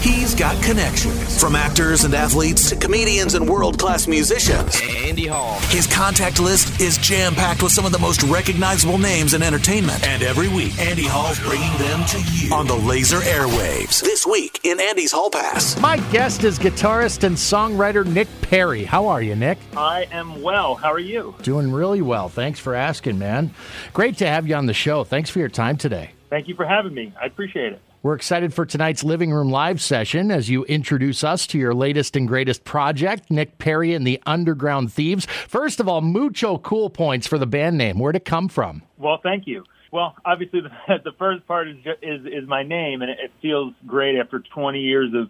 [0.00, 4.80] He's got connections from actors and athletes to comedians and world class musicians.
[4.96, 5.58] Andy Hall.
[5.70, 10.06] His contact list is jam packed with some of the most recognizable names in entertainment.
[10.06, 14.00] And every week, Andy Hall's bringing them to you on the laser airwaves.
[14.00, 15.78] This week in Andy's Hall Pass.
[15.80, 18.84] My guest is guitarist and songwriter Nick Perri.
[18.84, 19.58] How are you, Nick?
[19.76, 20.76] I am well.
[20.76, 21.34] How are you?
[21.42, 22.28] Doing really well.
[22.28, 23.52] Thanks for asking, man.
[23.92, 25.02] Great to have you on the show.
[25.02, 26.12] Thanks for your time today.
[26.30, 27.12] Thank you for having me.
[27.20, 27.80] I appreciate it.
[28.00, 32.14] We're excited for tonight's living room live session as you introduce us to your latest
[32.14, 35.26] and greatest project, Nick Perri and the Underground Thieves.
[35.26, 37.98] First of all, mucho cool points for the band name.
[37.98, 38.82] Where'd it come from?
[38.98, 39.64] Well, thank you.
[39.90, 44.16] Well, obviously, the, the first part is, is is my name, and it feels great
[44.16, 45.28] after 20 years of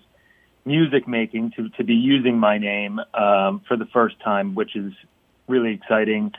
[0.67, 4.93] music making to to be using my name um, for the first time, which is
[5.47, 6.33] really exciting.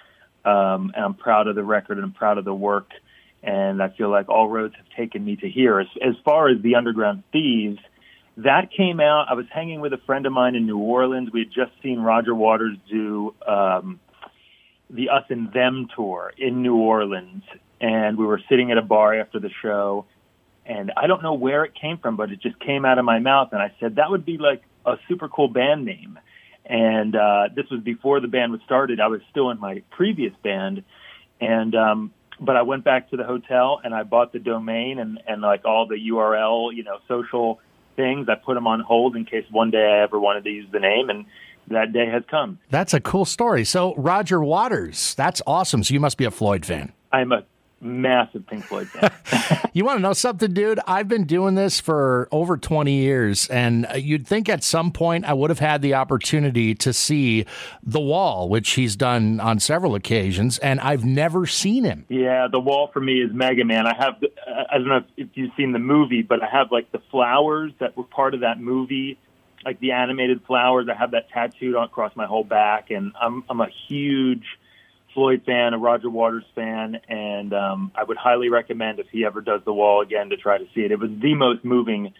[0.45, 2.91] Um, and I'm proud of the record, and I'm proud of the work
[3.43, 5.79] and I feel like all roads have taken me to here.
[5.79, 7.79] As, as far as the Underground Thieves,
[8.37, 9.27] that came out.
[9.29, 11.29] I was hanging with a friend of mine in New Orleans.
[11.31, 13.99] We had just seen Roger Waters do um,
[14.89, 17.43] the Us and Them tour in New Orleans,
[17.81, 20.05] and we were sitting at a bar after the show.
[20.65, 23.19] And I don't know where it came from, but it just came out of my
[23.19, 23.49] mouth.
[23.51, 26.19] And I said, that would be like a super cool band name.
[26.63, 28.99] And uh, this was before the band was started.
[28.99, 30.83] I was still in my previous band.
[31.41, 35.19] And um, but I went back to the hotel and I bought the domain and,
[35.27, 37.59] and like all the URL, you know, social
[37.95, 38.27] things.
[38.29, 40.79] I put them on hold in case one day I ever wanted to use the
[40.79, 41.09] name.
[41.09, 41.25] And
[41.67, 42.59] that day has come.
[42.69, 43.63] That's a cool story.
[43.63, 45.83] So, Roger Waters, that's awesome.
[45.83, 46.93] So, you must be a Floyd fan.
[47.11, 47.43] I'm a
[47.81, 49.11] massive Pink Floyd fan.
[49.73, 50.79] you want to know something, dude?
[50.87, 55.25] I've been doing this for over 20 years, and uh, you'd think at some point
[55.25, 57.45] I would have had the opportunity to see
[57.83, 62.05] The Wall, which he's done on several occasions, and I've never seen him.
[62.09, 63.87] Yeah, The Wall for me is Mega Man.
[63.87, 66.91] I have, uh, I don't know if you've seen the movie, but I have like
[66.91, 69.17] the flowers that were part of that movie.
[69.65, 73.59] Like the animated flowers, I have that tattooed across my whole back, and I'm I'm
[73.59, 74.45] a huge
[75.19, 79.41] Floyd fan, a Roger Waters fan, and um, I would highly recommend if he ever
[79.41, 80.93] does the wall again to try to see it.
[80.93, 82.13] It was the most moving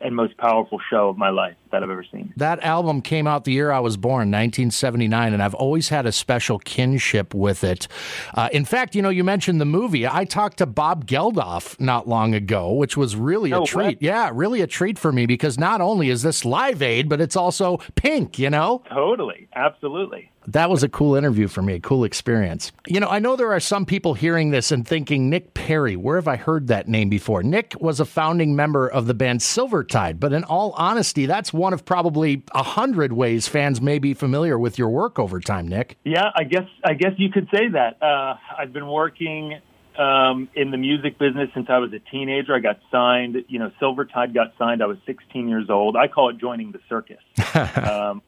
[0.00, 2.32] and most powerful show of my life that I've ever seen.
[2.36, 6.12] That album came out the year I was born, 1979, and I've always had a
[6.12, 7.88] special kinship with it.
[8.34, 10.06] Uh, in fact, you know, you mentioned the movie.
[10.06, 13.96] I talked to Bob Geldof not long ago, which was really a treat.
[13.96, 14.02] What?
[14.02, 17.34] Yeah, really a treat for me because not only is this Live Aid, but it's
[17.34, 18.84] also pink, you know?
[18.88, 19.48] Totally.
[19.56, 22.72] Absolutely that was a cool interview for me, a cool experience.
[22.86, 26.16] You know, I know there are some people hearing this and thinking, Nick Perri, where
[26.16, 27.42] have I heard that name before?
[27.42, 31.72] Nick was a founding member of the band Silvertide, but in all honesty, that's one
[31.72, 35.96] of probably a hundred ways fans may be familiar with your work over time, Nick.
[36.04, 38.02] Yeah, I guess I guess you could say that.
[38.02, 39.60] Uh, I've been working
[39.98, 42.54] um, in the music business since I was a teenager.
[42.54, 43.36] I got signed.
[43.48, 44.82] You know, Silvertide got signed.
[44.82, 45.96] I was 16 years old.
[45.96, 47.18] I call it joining the circus.
[47.76, 48.22] um,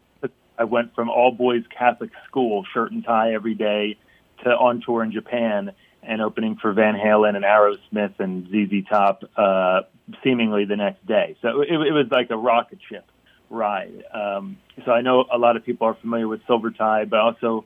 [0.59, 3.97] I went from all boys Catholic school, shirt and tie every day,
[4.45, 9.25] to on tour in Japan and opening for Van Halen and Aerosmith and ZZ Top,
[9.37, 9.83] uh,
[10.23, 11.37] seemingly the next day.
[11.43, 13.05] So it, it was like a rocket ship
[13.51, 14.05] ride.
[14.13, 17.65] Um, so I know a lot of people are familiar with Silvertide, but I also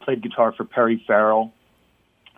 [0.00, 1.52] played guitar for Perry Farrell,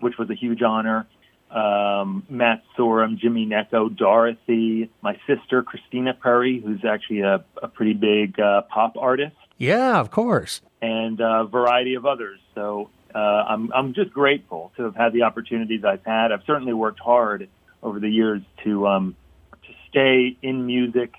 [0.00, 1.06] which was a huge honor.
[1.50, 7.94] Um, Matt Sorum, Jimmy Necco, Dorothy, my sister Christina Perri, who's actually a, a pretty
[7.94, 9.36] big uh, pop artist.
[9.58, 10.60] Yeah, of course.
[10.82, 12.40] And a variety of others.
[12.54, 16.32] So uh, I'm I'm just grateful to have had the opportunities I've had.
[16.32, 17.48] I've certainly worked hard
[17.82, 19.16] over the years to um,
[19.62, 21.14] to stay in music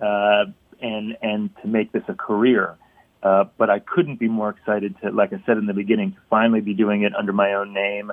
[0.00, 0.44] uh,
[0.80, 2.76] and and to make this a career.
[3.22, 6.18] Uh, but I couldn't be more excited to, like I said in the beginning, to
[6.30, 8.12] finally be doing it under my own name,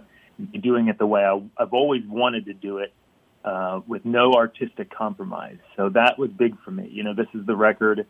[0.52, 2.92] be doing it the way I, I've always wanted to do it,
[3.44, 5.59] uh, with no artistic compromise.
[5.75, 6.90] So that was big for me.
[6.92, 8.07] You know, this is the record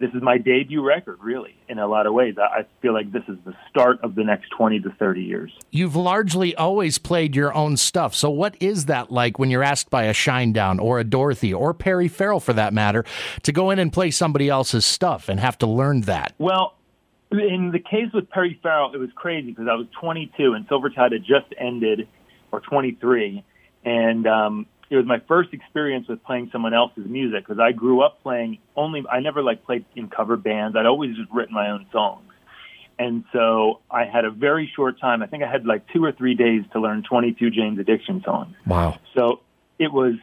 [0.00, 2.34] this is my debut record, really, in a lot of ways.
[2.38, 5.52] I feel like this is the start of the next 20 to 30 years.
[5.70, 8.14] You've largely always played your own stuff.
[8.14, 11.72] So, what is that like when you're asked by a Shinedown or a Dorothy or
[11.72, 13.04] Perry Farrell, for that matter,
[13.44, 16.34] to go in and play somebody else's stuff and have to learn that?
[16.38, 16.74] Well,
[17.30, 21.12] in the case with Perry Farrell, it was crazy because I was 22 and Silvertide
[21.12, 22.08] had just ended,
[22.50, 23.44] or 23.
[23.84, 28.02] And um, it was my first experience with playing someone else's music because I grew
[28.02, 30.76] up playing only I never like played in cover bands.
[30.76, 32.30] I'd always just written my own songs.
[32.96, 35.20] And so I had a very short time.
[35.20, 38.54] I think I had like two or three days to learn 22 Jane's Addiction songs.
[38.66, 39.00] Wow.
[39.16, 39.40] So
[39.80, 40.14] it was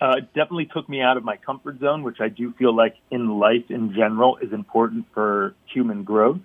[0.00, 3.40] uh, definitely took me out of my comfort zone, which I do feel like in
[3.40, 6.38] life in general is important for human growth.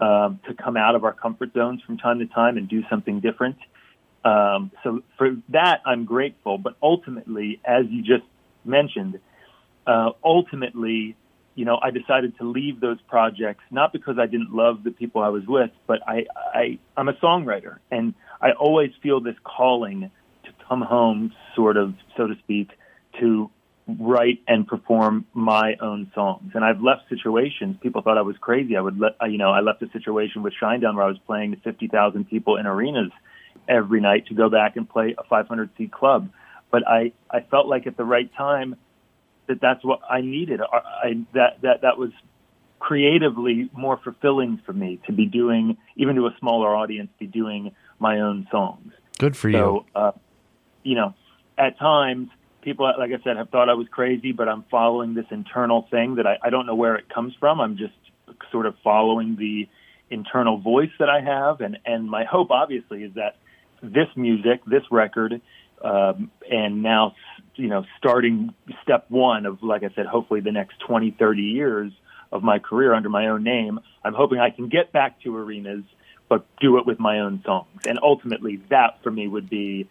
[0.00, 3.20] Um, to come out of our comfort zones from time to time and do something
[3.20, 3.56] different.
[4.24, 6.58] Um, so for that, I'm grateful.
[6.58, 8.24] But ultimately, as you just
[8.64, 9.18] mentioned,
[9.86, 11.16] uh, ultimately,
[11.54, 15.22] you know, I decided to leave those projects not because I didn't love the people
[15.22, 20.10] I was with, but I, I I'm a songwriter, and I always feel this calling
[20.44, 22.70] to come home, sort of, so to speak,
[23.20, 23.50] to
[23.98, 26.52] write and perform my own songs.
[26.54, 27.76] And I've left situations.
[27.82, 28.76] People thought I was crazy.
[28.76, 29.50] I would let you know.
[29.50, 33.10] I left a situation with Shinedown where I was playing to 50,000 people in arenas
[33.68, 36.30] every night to go back and play a 500 seat club.
[36.70, 38.76] But I I felt like at the right time
[39.46, 40.60] that that's what I needed.
[40.60, 42.10] I, I that that that was
[42.78, 47.74] creatively more fulfilling for me to be doing, even to a smaller audience, be doing
[48.00, 48.92] my own songs.
[49.18, 49.56] Good for you.
[49.56, 50.12] So, uh,
[50.82, 51.14] you know,
[51.56, 52.30] at times
[52.60, 56.16] people, like I said, have thought I was crazy, but I'm following this internal thing
[56.16, 57.60] that I, I don't know where it comes from.
[57.60, 57.94] I'm just
[58.50, 59.68] sort of following the
[60.10, 63.36] internal voice that I have, and and my hope, obviously, is that
[63.82, 65.40] this music, this record,
[65.82, 67.14] um, and now
[67.56, 71.92] you know starting step one of like I said, hopefully the next 20, 30 years
[72.30, 73.80] of my career under my own name.
[74.04, 75.84] I'm hoping I can get back to arenas,
[76.28, 79.88] but do it with my own songs, and ultimately that for me would be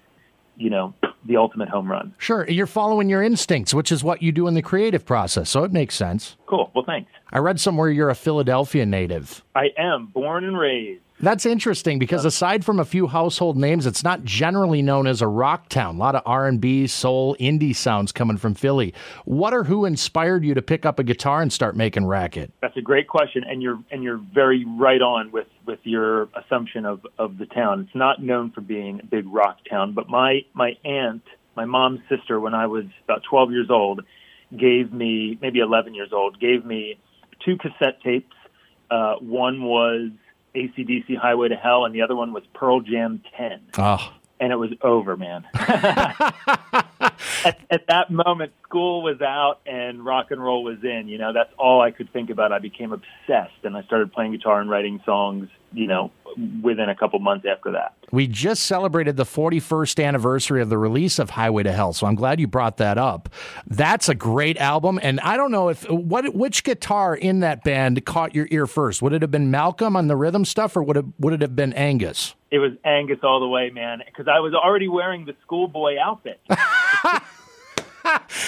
[0.58, 0.94] you know,
[1.26, 2.14] the ultimate home run.
[2.18, 2.48] Sure.
[2.48, 5.50] You're following your instincts, which is what you do in the creative process.
[5.50, 6.38] So it makes sense.
[6.46, 6.72] Cool.
[6.76, 7.12] Well, thanks.
[7.32, 9.44] I read somewhere you're a Philadelphia native.
[9.56, 11.02] I am born and raised.
[11.20, 15.28] That's interesting because aside from a few household names, it's not generally known as a
[15.28, 15.96] rock town.
[15.96, 18.96] A lot of R&B, soul, indie sounds coming from Philly.
[19.26, 22.52] What or who inspired you to pick up a guitar and start making racket?
[22.62, 26.88] That's a great question, and you're and you're very right on with with your assumption
[26.88, 27.82] of of the town.
[27.82, 31.24] It's not known for being a big rock town, but my my aunt,
[31.56, 34.02] my mom's sister, when I was about 12 years old,
[34.58, 36.98] gave me maybe 11 years old, gave me
[37.46, 38.34] two cassette tapes.
[38.92, 40.12] Uh, one was
[40.54, 43.62] ACDC Highway to Hell, and the other one was Pearl Jam 10.
[43.78, 44.14] Oh.
[44.40, 45.46] And it was over, man.
[45.54, 46.34] at,
[47.70, 51.08] at that moment, school was out and rock and roll was in.
[51.08, 52.52] You know, that's all I could think about.
[52.52, 55.48] I became obsessed, and I started playing guitar and writing songs.
[55.74, 56.12] You know,
[56.62, 57.94] within a couple months after that.
[58.12, 62.16] We just celebrated the 41st anniversary of the release of Highway to Hell, so I'm
[62.16, 63.30] glad you brought that up.
[63.68, 68.06] That's a great album, and I don't know if what which guitar in that band
[68.06, 69.02] caught your ear first.
[69.02, 71.56] Would it have been Malcolm on the rhythm stuff, or would it would it have
[71.56, 72.36] been Angus?
[72.50, 76.42] It was Angus all the way, man, because I was already wearing the schoolboy outfit.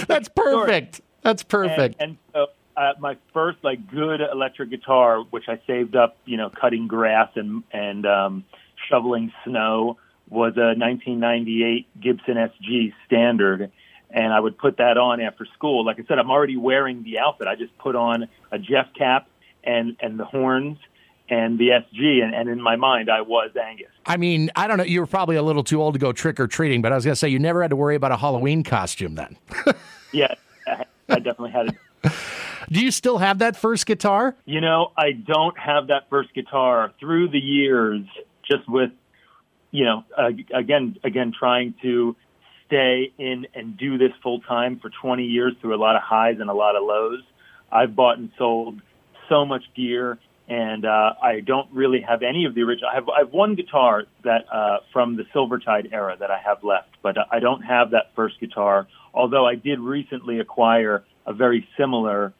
[0.07, 1.01] That's perfect.
[1.21, 1.95] That's perfect.
[1.99, 6.37] And, and so uh, my first like good electric guitar, which I saved up, you
[6.37, 8.45] know, cutting grass and and um,
[8.89, 9.97] shoveling snow,
[10.29, 13.71] was a 1998 Gibson SG Standard,
[14.09, 15.85] and I would put that on after school.
[15.85, 17.47] Like I said, I'm already wearing the outfit.
[17.47, 19.27] I just put on a Jeff cap
[19.63, 20.77] and and the horns
[21.29, 23.87] and the SG, and, and in my mind, I was Angus.
[24.05, 24.83] I mean, I don't know.
[24.83, 27.05] You were probably a little too old to go trick or treating, but I was
[27.05, 29.37] going to say you never had to worry about a Halloween costume then.
[30.11, 30.33] yeah,
[30.67, 31.75] I, I definitely had it.
[32.69, 34.35] Do you still have that first guitar?
[34.45, 36.91] You know, I don't have that first guitar.
[36.99, 38.01] Through the years,
[38.49, 38.91] just with,
[39.71, 42.15] you know, uh, again, again, trying to
[42.67, 46.37] stay in and do this full time for 20 years through a lot of highs
[46.39, 47.21] and a lot of lows.
[47.71, 48.81] I've bought and sold
[49.29, 52.89] so much gear and uh, I don't really have any of the original.
[52.89, 56.63] I have, I have one guitar that uh, from the Silvertide era that I have
[56.63, 58.87] left, but I don't have that first guitar.
[59.13, 62.33] Although I did recently acquire a very similar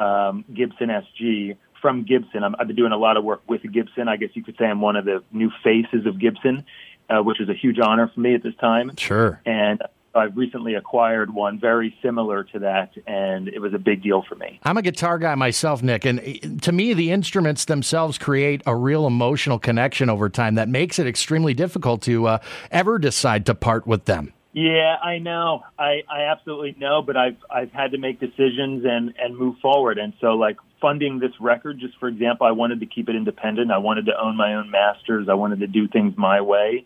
[0.00, 2.42] um, Gibson SG from Gibson.
[2.42, 4.08] i have been doing a lot of work with Gibson.
[4.08, 6.64] I guess you could say I'm one of the new faces of Gibson,
[7.08, 8.96] uh, which is a huge honor for me at this time.
[8.96, 9.40] Sure.
[9.46, 9.80] And
[10.14, 14.34] I've recently acquired one very similar to that, and it was a big deal for
[14.34, 14.58] me.
[14.64, 18.74] I'm a guitar guy myself, Nick, and eh, to me, the instruments themselves create a
[18.74, 22.38] real emotional connection over time that makes it extremely difficult to uh,
[22.70, 24.32] ever decide to part with them.
[24.58, 25.62] Yeah, I know.
[25.78, 29.98] I, I absolutely know, but I've I've had to make decisions and and move forward.
[29.98, 33.70] And so, like funding this record, just for example, I wanted to keep it independent.
[33.70, 35.28] I wanted to own my own masters.
[35.30, 36.84] I wanted to do things my way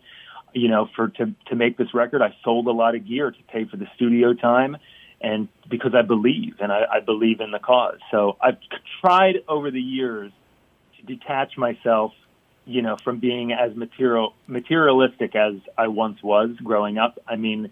[0.53, 3.43] you know, for to to make this record, I sold a lot of gear to
[3.51, 4.77] pay for the studio time,
[5.21, 7.97] and because I believe and I, I believe in the cause.
[8.11, 8.57] So I've
[9.01, 10.31] tried over the years
[10.97, 12.11] to detach myself,
[12.65, 17.19] you know, from being as material materialistic as I once was growing up.
[17.27, 17.71] I mean,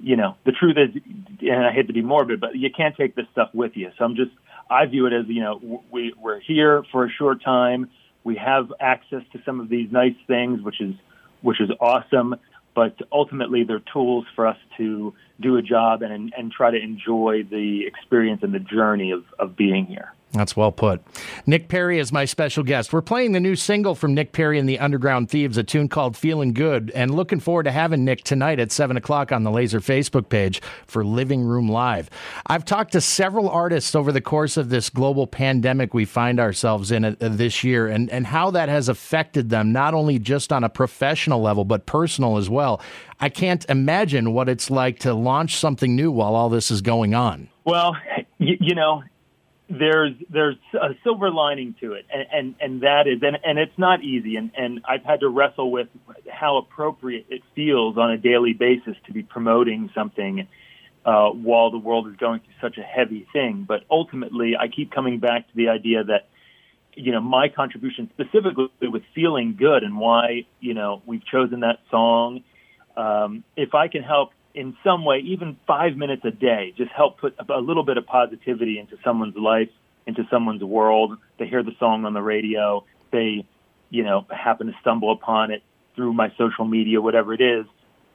[0.00, 1.02] you know, the truth is,
[1.40, 3.90] and I hate to be morbid, but you can't take this stuff with you.
[3.96, 4.32] So I'm just,
[4.68, 7.90] I view it as, you know, we we're here for a short time.
[8.24, 10.94] We have access to some of these nice things, which is
[11.42, 12.36] which is awesome.
[12.74, 17.44] But ultimately, they're tools for us to do a job and and try to enjoy
[17.48, 20.12] the experience and the journey of, of being here.
[20.32, 21.02] That's well put.
[21.46, 22.92] Nick Perri is my special guest.
[22.92, 26.16] We're playing the new single from Nick Perri and the Underground Thieves, a tune called
[26.16, 29.80] Feeling Good, and looking forward to having Nick tonight at 7 o'clock on the Laser
[29.80, 32.10] Facebook page for Living Room Live.
[32.46, 36.90] I've talked to several artists over the course of this global pandemic we find ourselves
[36.90, 40.64] in uh, this year and, and how that has affected them, not only just on
[40.64, 42.82] a professional level, but personal as well.
[43.20, 47.14] I can't imagine what it's like to launch something new while all this is going
[47.14, 47.48] on.
[47.64, 47.96] Well,
[48.38, 49.02] you, you know,
[49.68, 53.76] there's there's a silver lining to it, and and, and that is, and, and it's
[53.76, 55.88] not easy, and and I've had to wrestle with
[56.30, 60.46] how appropriate it feels on a daily basis to be promoting something
[61.04, 63.64] uh, while the world is going through such a heavy thing.
[63.66, 66.28] But ultimately, I keep coming back to the idea that
[66.94, 71.80] you know my contribution specifically with feeling good and why you know we've chosen that
[71.90, 72.44] song.
[72.96, 77.20] Um, if I can help in some way, even five minutes a day, just help
[77.20, 79.68] put a little bit of positivity into someone's life,
[80.06, 81.18] into someone's world.
[81.38, 82.84] They hear the song on the radio.
[83.12, 83.46] They,
[83.90, 85.62] you know, happen to stumble upon it
[85.94, 87.66] through my social media, whatever it is,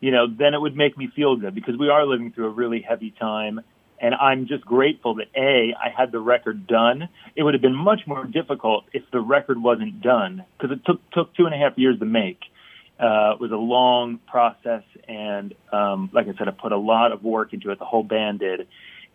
[0.01, 2.49] you know, then it would make me feel good because we are living through a
[2.49, 3.61] really heavy time.
[3.99, 7.07] And I'm just grateful that A, I had the record done.
[7.35, 11.07] It would have been much more difficult if the record wasn't done because it took,
[11.11, 12.39] took two and a half years to make.
[13.01, 17.11] Uh, it was a long process, and um, like I said, I put a lot
[17.11, 17.79] of work into it.
[17.79, 18.67] The whole band did,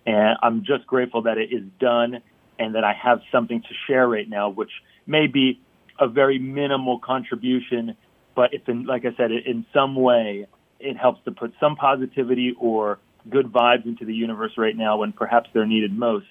[0.04, 2.20] and I'm just grateful that it is done
[2.58, 4.70] and that I have something to share right now, which
[5.06, 5.60] may be
[6.00, 7.96] a very minimal contribution,
[8.34, 10.46] but if, in, like I said, in some way,
[10.80, 12.98] it helps to put some positivity or
[13.30, 16.26] good vibes into the universe right now when perhaps they're needed most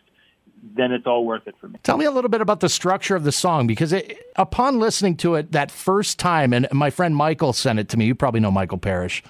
[0.74, 1.80] then it's all worth it for me.
[1.84, 5.16] Tell me a little bit about the structure of the song because it, upon listening
[5.18, 8.06] to it that first time, and my friend Michael sent it to me.
[8.06, 9.24] You probably know Michael Parrish.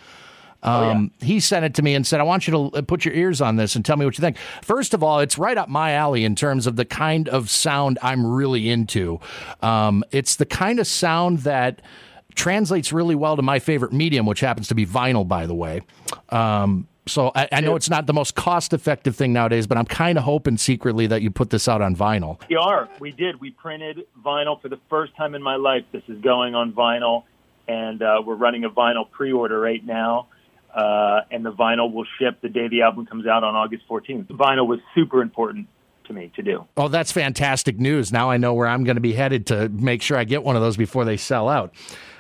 [0.64, 0.92] Um, oh, yeah.
[0.92, 3.14] Um, he sent it to me and said, I want you to uh, put your
[3.14, 4.38] ears on this and tell me what you think.
[4.64, 8.00] First of all, it's right up my alley in terms of the kind of sound
[8.02, 9.20] I'm really into.
[9.62, 11.82] Um, it's the kind of sound that
[12.34, 15.82] translates really well to my favorite medium, which happens to be vinyl, by the way.
[16.30, 19.86] Um, so I, I, know it's not the most cost effective thing nowadays, but I'm
[19.86, 22.40] kind of hoping secretly that you put this out on vinyl.
[22.50, 22.90] We are.
[23.00, 23.40] We did.
[23.40, 25.84] We printed vinyl for the first time in my life.
[25.92, 27.24] This is going on vinyl,
[27.68, 30.28] and uh, we're running a vinyl pre order right now.
[30.74, 34.26] Uh, and the vinyl will ship the day the album comes out on August 14th.
[34.28, 35.68] Vinyl was super important
[36.08, 36.66] to me to do.
[36.76, 38.12] Oh, that's fantastic news.
[38.12, 40.58] Now I know where I'm going to be headed to make sure I get one
[40.58, 41.74] of those before they sell out.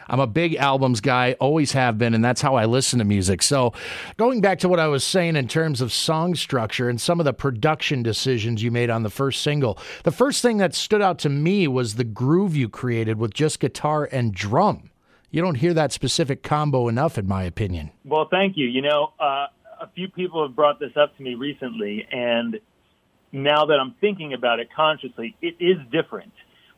[0.08, 3.42] I'm a big albums guy, always have been, and that's how I listen to music.
[3.42, 3.74] So,
[4.18, 7.26] going back to what I was saying in terms of song structure and some of
[7.26, 11.20] the production decisions you made on the first single, the first thing that stood out
[11.20, 14.90] to me was the groove you created with just guitar and drum.
[15.32, 17.92] You don't hear that specific combo enough, in my opinion.
[18.06, 18.68] Well, thank you.
[18.68, 19.48] You know, uh,
[19.82, 22.60] a few people have brought this up to me recently, and
[23.32, 26.32] now that I'm thinking about it consciously, it is different.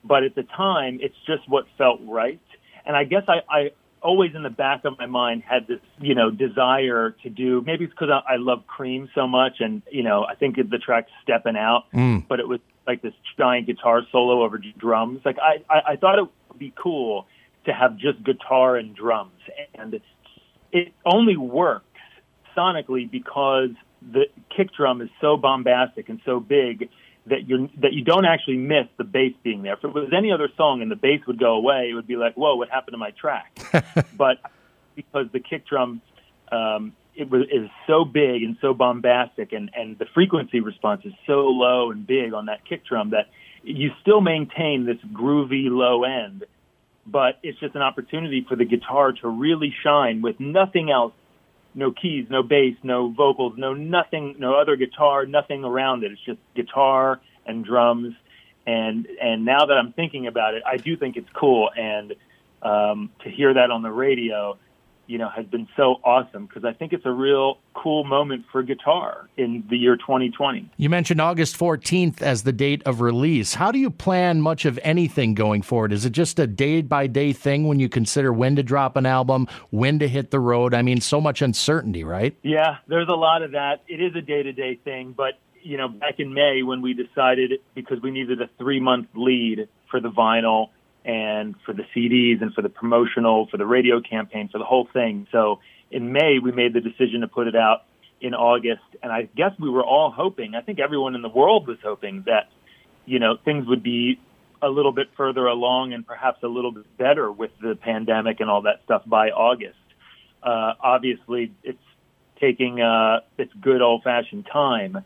[0.03, 2.39] But at the time, it's just what felt right.
[2.87, 6.15] And I guess I, I always in the back of my mind had this, you
[6.15, 7.61] know, desire to do.
[7.65, 10.77] Maybe it's because I, I love Cream so much, and you know, I think the
[10.77, 12.25] track "Stepping Out," mm.
[12.27, 15.21] but it was like this giant guitar solo over drums.
[15.25, 17.27] Like I, I, I thought it would be cool
[17.65, 19.41] to have just guitar and drums,
[19.75, 19.99] and
[20.71, 21.85] it only works
[22.55, 24.25] sonically because the
[24.55, 26.89] kick drum is so bombastic and so big
[27.29, 29.73] that you that you don't actually miss the bass being there.
[29.73, 32.15] If it was any other song and the bass would go away, it would be
[32.15, 33.59] like, whoa, what happened to my track?
[34.17, 34.37] but
[34.95, 36.01] because the kick drum
[36.51, 41.13] um, it was is so big and so bombastic, and and the frequency response is
[41.25, 43.27] so low and big on that kick drum that
[43.63, 46.45] you still maintain this groovy low end,
[47.05, 51.13] but it's just an opportunity for the guitar to really shine with nothing else
[51.77, 56.11] no keys, no bass, no vocals, no nothing, no other guitar, nothing around it.
[56.11, 58.15] It's just guitar and drums.
[58.65, 61.69] And and now that I'm thinking about it, I do think it's cool.
[61.77, 62.15] And
[62.63, 64.57] um, to hear that on the radio,
[65.07, 68.61] you know, has been so awesome because I think it's a real cool moment for
[68.61, 70.69] guitar in the year 2020.
[70.77, 73.53] You mentioned August 14th as the date of release.
[73.53, 75.93] How do you plan much of anything going forward?
[75.93, 79.05] Is it just a day by day thing when you consider when to drop an
[79.05, 80.73] album, when to hit the road?
[80.73, 82.37] I mean, so much uncertainty, right?
[82.43, 83.83] Yeah, there's a lot of that.
[83.87, 86.93] It is a day to day thing, but you know, back in May when we
[86.93, 90.69] decided because we needed a three month lead for the vinyl
[91.07, 94.87] and for the CDs and for the promotional, for the radio campaign, for the whole
[94.91, 95.25] thing.
[95.31, 95.59] So
[95.89, 97.85] in May, we made the decision to put it out
[98.19, 98.83] in August.
[99.01, 102.23] And I guess we were all hoping, I think everyone in the world was hoping
[102.25, 102.49] that,
[103.05, 104.19] you know, things would be
[104.61, 108.49] a little bit further along and perhaps a little bit better with the pandemic and
[108.49, 109.77] all that stuff by August.
[110.43, 111.79] Uh, obviously, it's
[112.41, 115.03] taking uh, its good old fashioned time,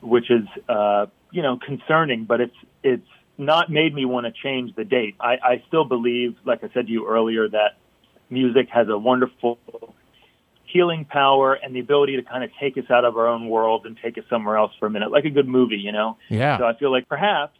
[0.00, 3.06] which is uh, you know concerning, but it's it's
[3.38, 5.14] not made me want to change the date.
[5.20, 7.78] I, I still believe, like I said to you earlier, that
[8.28, 9.58] music has a wonderful
[10.64, 13.86] healing power and the ability to kind of take us out of our own world
[13.86, 16.18] and take us somewhere else for a minute, like a good movie, you know.
[16.28, 16.58] Yeah.
[16.58, 17.56] So I feel like perhaps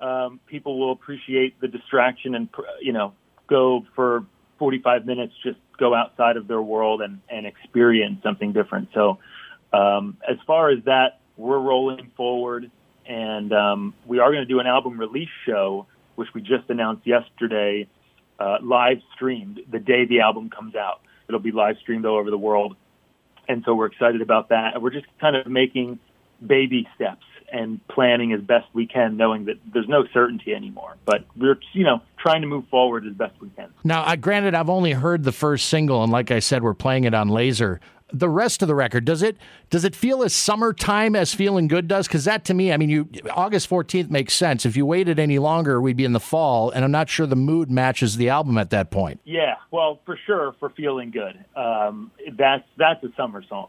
[0.00, 2.48] um, people will appreciate the distraction and
[2.80, 3.14] you know
[3.48, 4.24] go for
[4.58, 8.90] 45 minutes, just go outside of their world and and experience something different.
[8.94, 9.18] So
[9.72, 12.70] um, as far as that, we're rolling forward,
[13.08, 17.06] and um, we are going to do an album release show, which we just announced
[17.06, 17.88] yesterday,
[18.38, 21.00] uh, live streamed the day the album comes out.
[21.28, 22.76] It'll be live streamed all over the world,
[23.48, 24.80] and so we're excited about that.
[24.80, 25.98] We're just kind of making
[26.44, 30.96] baby steps and planning as best we can, knowing that there's no certainty anymore.
[31.04, 33.72] But we're, you know, trying to move forward as best we can.
[33.84, 37.14] Now, granted, I've only heard the first single, and like I said, we're playing it
[37.14, 37.80] on laser.
[38.12, 39.36] The rest of the record does it
[39.68, 42.06] does it feel as summertime as feeling good does?
[42.06, 44.64] Because that to me, I mean, you August fourteenth makes sense.
[44.64, 47.34] If you waited any longer, we'd be in the fall, and I'm not sure the
[47.34, 49.20] mood matches the album at that point.
[49.24, 53.68] Yeah, well, for sure, for feeling good, um, that's that's a summer song.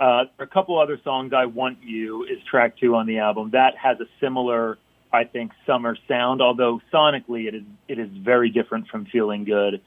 [0.00, 3.50] Uh, a couple other songs, "I Want You" is track two on the album.
[3.52, 4.76] That has a similar,
[5.12, 6.42] I think, summer sound.
[6.42, 9.80] Although sonically, it is it is very different from "Feeling Good."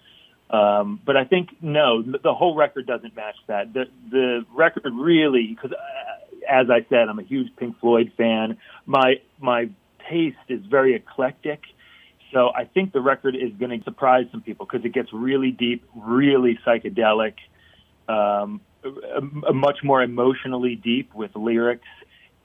[0.50, 3.74] Um, but I think no, the whole record doesn't match that.
[3.74, 8.58] The the record really, because uh, as I said, I'm a huge Pink Floyd fan.
[8.86, 9.70] My my
[10.10, 11.62] taste is very eclectic.
[12.34, 15.51] So I think the record is going to surprise some people because it gets really
[15.51, 17.34] deep, really psychedelic.
[18.08, 21.88] Um, a, a much more emotionally deep with lyrics,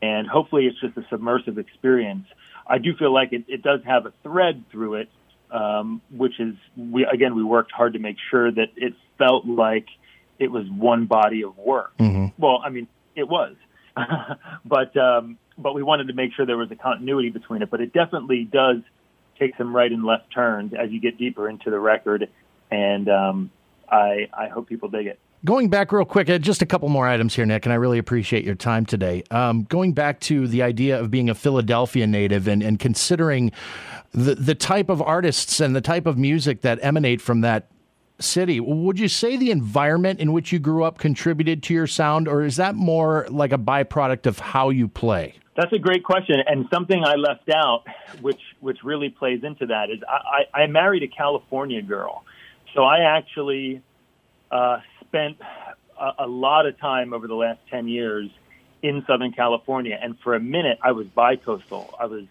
[0.02, 2.26] and hopefully it's just a submersive experience.
[2.66, 5.08] I do feel like it, it does have a thread through it,
[5.54, 9.87] um, which is we again we worked hard to make sure that it felt like
[10.38, 11.96] it was one body of work.
[11.99, 12.26] Mm-hmm.
[12.37, 13.54] Well, I mean it was,
[14.64, 17.70] but um, but we wanted to make sure there was a continuity between it.
[17.70, 18.78] But it definitely does
[19.38, 22.28] take some right and left turns as you get deeper into the record,
[22.70, 23.50] and um,
[23.88, 25.20] I I hope people dig it.
[25.44, 27.98] Going back real quick, uh, just a couple more items here, Nick, and I really
[27.98, 29.24] appreciate your time today.
[29.30, 33.52] Um, going back to the idea of being a Philadelphia native and, and considering
[34.12, 37.68] the, the type of artists and the type of music that emanate from that
[38.18, 42.26] city, would you say the environment in which you grew up contributed to your sound,
[42.26, 45.35] or is that more like a byproduct of how you play?
[45.59, 47.85] That's a great question, and something I left out,
[48.22, 52.24] which which really plays into that, is I, I, I married a California girl,
[52.74, 53.83] so I actually
[54.50, 54.78] uh,
[55.14, 55.37] spent
[56.00, 58.29] a, a lot of time over the last 10 years
[58.83, 59.98] in Southern California.
[60.00, 61.94] And for a minute, I was bicoastal.
[61.98, 62.24] I was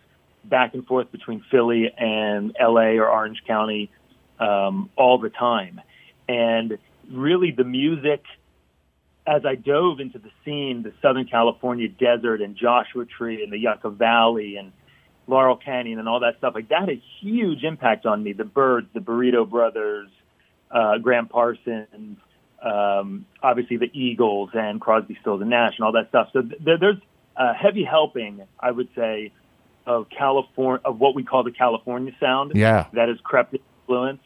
[0.43, 3.89] back and forth between Philly and LA or Orange County
[4.39, 5.79] um, all the time.
[6.27, 6.77] And
[7.09, 8.23] really, the music,
[9.25, 13.57] as I dove into the scene, the Southern California desert and Joshua Tree and the
[13.57, 14.73] Yucca Valley and
[15.27, 18.33] Laurel Canyon and all that stuff, like that had a huge impact on me.
[18.33, 20.09] The Byrds, the Burrito Brothers,
[20.69, 22.17] uh, Gram Parsons,
[22.63, 26.29] um, obviously the Eagles and Crosby, Stills and Nash and all that stuff.
[26.33, 26.97] So th- there's
[27.35, 29.31] a heavy helping, I would say,
[29.85, 32.53] of California of what we call the California sound.
[32.55, 34.21] Yeah, that has crept influence,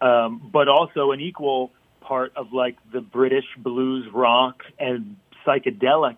[0.00, 6.16] um, but also an equal part of like the British blues rock and psychedelic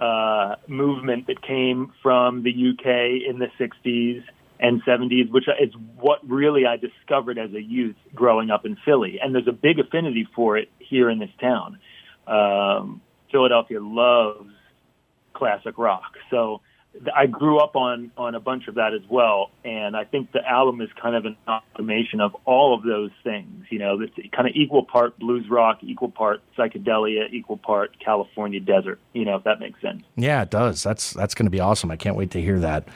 [0.00, 4.24] uh, movement that came from the UK in the 60s
[4.60, 9.18] and 70s, which is what really I discovered as a youth growing up in Philly.
[9.22, 11.78] And there's a big affinity for it here in this town.
[12.26, 14.52] Um, Philadelphia loves
[15.32, 16.12] classic rock.
[16.30, 16.60] So
[17.14, 20.46] I grew up on on a bunch of that as well, and I think the
[20.46, 23.66] album is kind of an amalgamation of all of those things.
[23.70, 28.60] You know, it's kind of equal part blues rock, equal part psychedelia, equal part California
[28.60, 29.00] desert.
[29.12, 30.04] You know, if that makes sense.
[30.16, 30.82] Yeah, it does.
[30.82, 31.90] That's that's going to be awesome.
[31.90, 32.86] I can't wait to hear that.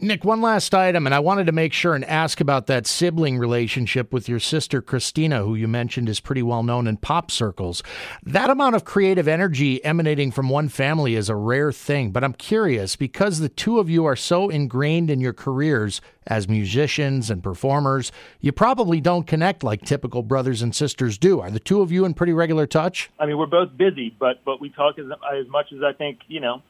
[0.00, 3.38] Nick, one last item, and I wanted to make sure and ask about that sibling
[3.38, 7.82] relationship with your sister Christina, who you mentioned is pretty well known in pop circles.
[8.24, 12.32] That amount of creative energy emanating from one family is a rare thing, but I'm
[12.32, 17.42] curious because the two of you are so ingrained in your careers as musicians and
[17.42, 21.40] performers, you probably don't connect like typical brothers and sisters do.
[21.40, 23.10] Are the two of you in pretty regular touch?
[23.20, 25.04] I mean, we're both busy, but but we talk as
[25.38, 26.62] as much as I think you know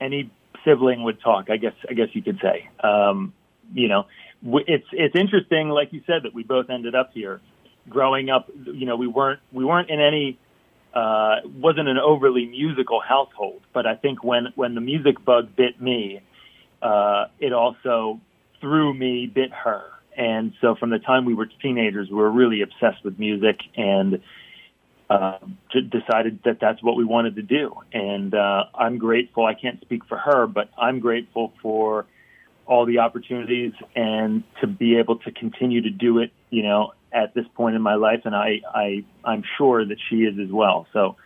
[0.00, 0.30] any
[0.64, 1.50] sibling would talk.
[1.50, 2.70] I guess I guess you could say.
[2.82, 3.34] Um,
[3.74, 4.06] you know,
[4.42, 7.42] it's it's interesting, like you said, that we both ended up here.
[7.86, 10.38] Growing up, you know, we weren't we weren't in any
[10.94, 15.80] uh, wasn't an overly musical household, but I think when when the music bug bit
[15.80, 16.20] me,
[16.82, 18.20] uh, it also
[18.60, 19.82] through me bit her.
[20.16, 24.20] And so from the time we were teenagers, we were really obsessed with music and
[25.10, 25.38] uh,
[25.72, 27.74] decided that that's what we wanted to do.
[27.92, 29.44] And uh, I'm grateful.
[29.44, 32.06] I can't speak for her, but I'm grateful for
[32.66, 36.32] all the opportunities and to be able to continue to do it.
[36.50, 40.24] You know, at this point in my life, and I, I I'm sure that she
[40.24, 40.86] is as well.
[40.92, 41.16] So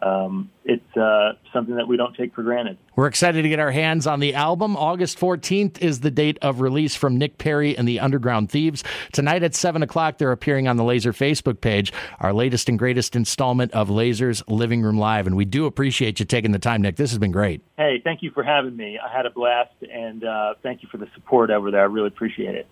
[0.00, 2.78] um, it's uh, something that we don't take for granted.
[2.94, 4.76] We're excited to get our hands on the album.
[4.76, 8.84] August 14th is the date of release from Nick Perri and the Underground Thieves.
[9.12, 13.16] Tonight at 7 o'clock, they're appearing on the Laser Facebook page, our latest and greatest
[13.16, 15.26] installment of Laser's Living Room Live.
[15.26, 16.94] And we do appreciate you taking the time, Nick.
[16.96, 17.62] This has been great.
[17.76, 18.98] Hey, thank you for having me.
[18.98, 21.80] I had a blast, and uh, thank you for the support over there.
[21.80, 22.68] I really appreciate it.